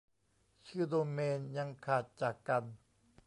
[0.67, 2.63] ชื่อโดเมนยังขาดจากกัน